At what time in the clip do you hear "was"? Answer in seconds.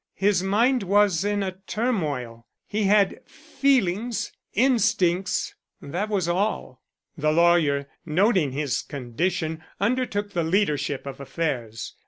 0.81-1.23, 6.09-6.27